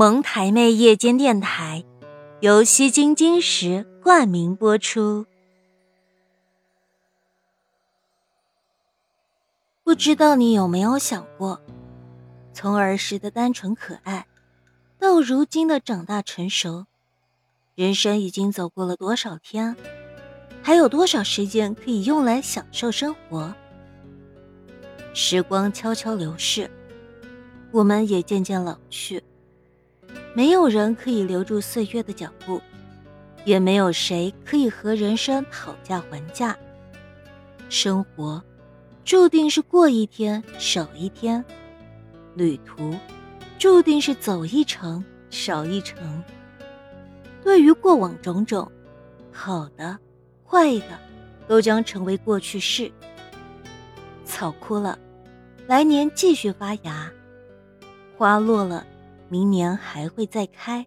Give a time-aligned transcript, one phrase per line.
[0.00, 1.84] 蒙台妹夜间电台
[2.40, 5.26] 由西京金石冠名播出。
[9.84, 11.60] 不知道你有没有想过，
[12.54, 14.26] 从儿时的单纯可爱，
[14.98, 16.86] 到如今的长大成熟，
[17.74, 19.76] 人生已经走过了多少天？
[20.62, 23.54] 还有多少时间可以用来享受生活？
[25.12, 26.70] 时光悄悄流逝，
[27.70, 29.22] 我们也渐渐老去。
[30.32, 32.60] 没有人可以留住岁月的脚步，
[33.44, 36.56] 也没有谁可以和人生讨价还价。
[37.68, 38.42] 生活
[39.04, 41.44] 注定是过一天少一天，
[42.34, 42.94] 旅途
[43.58, 46.22] 注定是走一程少一程。
[47.42, 48.70] 对于过往种种，
[49.32, 49.98] 好的、
[50.46, 50.98] 坏的，
[51.48, 52.90] 都将成为过去式。
[54.24, 54.96] 草枯了，
[55.66, 57.10] 来年继续发芽；
[58.16, 58.86] 花落了。
[59.30, 60.84] 明年还会再开，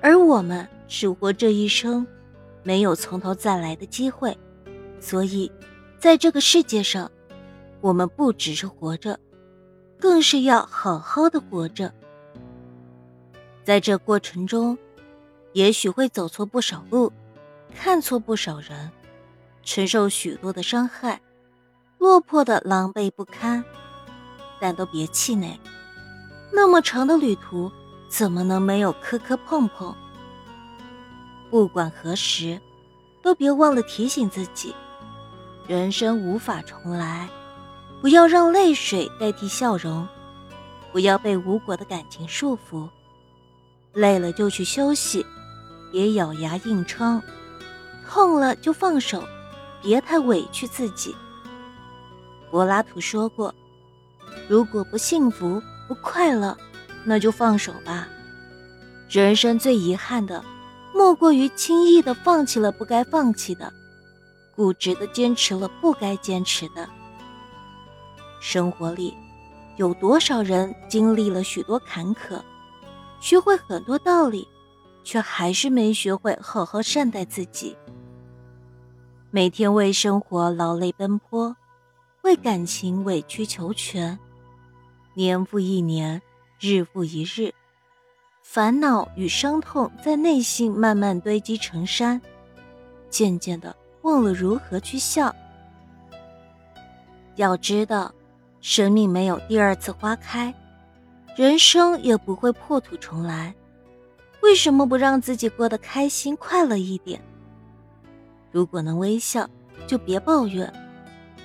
[0.00, 2.06] 而我们只活这一生，
[2.62, 4.38] 没有从头再来的机会，
[5.00, 5.50] 所以，
[5.98, 7.10] 在这个世界上，
[7.80, 9.18] 我们不只是活着，
[9.98, 11.92] 更是要好好的活着。
[13.64, 14.78] 在这过程中，
[15.54, 17.12] 也许会走错不少路，
[17.74, 18.92] 看错不少人，
[19.64, 21.20] 承受许多的伤害，
[21.98, 23.64] 落魄的狼狈不堪，
[24.60, 25.58] 但都别气馁。
[26.56, 27.70] 那么长的旅途，
[28.08, 29.92] 怎么能没有磕磕碰碰？
[31.50, 32.60] 不管何时，
[33.20, 34.72] 都别忘了提醒自己：
[35.66, 37.28] 人生无法重来，
[38.00, 40.06] 不要让泪水代替笑容，
[40.92, 42.88] 不要被无果的感情束缚。
[43.92, 45.26] 累了就去休息，
[45.90, 47.20] 别咬牙硬撑；
[48.08, 49.24] 痛了就放手，
[49.82, 51.16] 别太委屈自己。
[52.48, 53.52] 柏拉图说过
[54.48, 56.56] ：“如果不幸福。”不快乐，
[57.04, 58.08] 那就放手吧。
[59.08, 60.44] 人生最遗憾的，
[60.94, 63.72] 莫过于轻易的放弃了不该放弃的，
[64.56, 66.88] 固执的坚持了不该坚持的。
[68.40, 69.14] 生活里，
[69.76, 72.40] 有多少人经历了许多坎坷，
[73.20, 74.46] 学会很多道理，
[75.02, 77.76] 却还是没学会好好善待自己。
[79.30, 81.56] 每天为生活劳累奔波，
[82.22, 84.18] 为感情委曲求全。
[85.16, 86.20] 年复一年，
[86.58, 87.54] 日复一日，
[88.42, 92.20] 烦恼与伤痛在内心慢慢堆积成山，
[93.08, 95.32] 渐渐的忘了如何去笑。
[97.36, 98.12] 要知道，
[98.60, 100.52] 生命没有第二次花开，
[101.36, 103.54] 人生也不会破土重来。
[104.42, 107.22] 为什么不让自己过得开心快乐一点？
[108.50, 109.48] 如果能微笑，
[109.86, 110.68] 就别抱怨；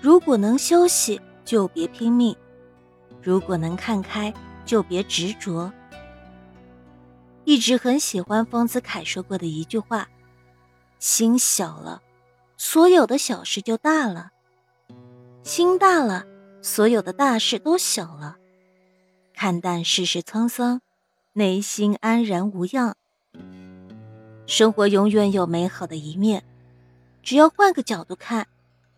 [0.00, 2.36] 如果能休息，就别拼命。
[3.26, 4.32] 如果能看开，
[4.64, 5.72] 就别执着。
[7.42, 10.08] 一直很喜欢丰子恺说过的一句话
[11.00, 12.00] ：“心小了，
[12.56, 14.30] 所有的小事就大了；
[15.42, 16.24] 心大了，
[16.62, 18.36] 所有的大事都小了。
[19.34, 20.80] 看淡世事沧桑，
[21.32, 22.94] 内心安然无恙。
[24.46, 26.44] 生活永远有美好的一面，
[27.24, 28.46] 只要换个角度看，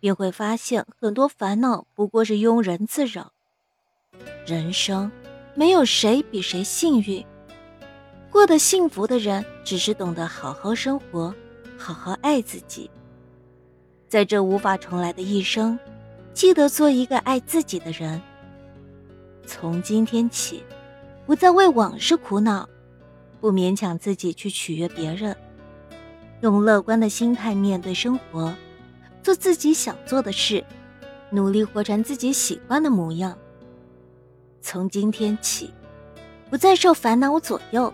[0.00, 3.32] 便会发现很多烦恼不过是庸人自扰。”
[4.46, 5.10] 人生，
[5.54, 7.24] 没有谁比谁幸运。
[8.30, 11.34] 过得幸福的人，只是懂得好好生活，
[11.78, 12.90] 好好爱自己。
[14.08, 15.78] 在这无法重来的一生，
[16.32, 18.20] 记得做一个爱自己的人。
[19.46, 20.62] 从今天起，
[21.26, 22.68] 不再为往事苦恼，
[23.40, 25.36] 不勉强自己去取悦别人，
[26.40, 28.54] 用乐观的心态面对生活，
[29.22, 30.64] 做自己想做的事，
[31.30, 33.36] 努力活成自己喜欢的模样。
[34.64, 35.70] 从今天起，
[36.48, 37.92] 不再受烦恼左右，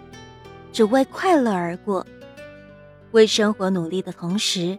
[0.72, 2.06] 只为快乐而过。
[3.10, 4.78] 为生活努力的同时，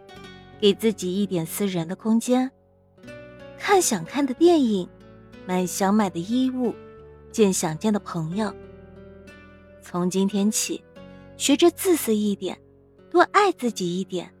[0.58, 2.50] 给自己一点私人的空间。
[3.58, 4.88] 看想看的电影，
[5.46, 6.74] 买想买的衣物，
[7.30, 8.50] 见想见的朋友。
[9.82, 10.82] 从今天起，
[11.36, 12.58] 学着自私一点，
[13.10, 14.32] 多爱自己一点。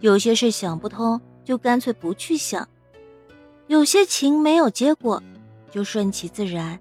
[0.00, 2.66] 有些事想不通，就干脆不去想；
[3.68, 5.22] 有些情没有结果。
[5.70, 6.78] 就顺其自然，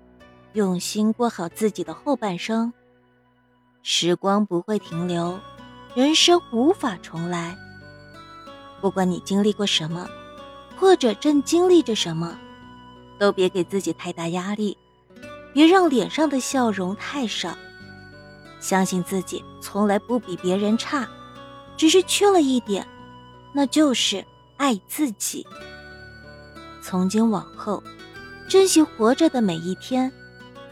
[0.53, 2.71] 用心过好自己的后半生。
[3.83, 5.39] 时光不会停留，
[5.95, 7.55] 人生无法重来。
[8.81, 10.07] 不管你经历过什么，
[10.77, 12.37] 或者正经历着什么，
[13.17, 14.77] 都别给自己太大压力，
[15.53, 17.57] 别让脸上的笑容太少。
[18.59, 21.07] 相信自己从来不比别人差，
[21.75, 22.85] 只是缺了一点，
[23.53, 24.23] 那就是
[24.57, 25.45] 爱自己。
[26.81, 27.81] 从今往后。
[28.47, 30.11] 珍惜活着的每一天，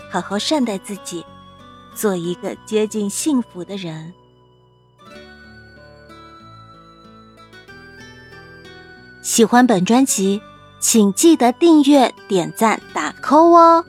[0.10, 1.26] 好好善待自己，
[1.94, 4.14] 做一个接近幸福的人。
[9.22, 10.42] 喜欢本专辑，
[10.80, 13.86] 请记得订阅、点赞、打 call 哦！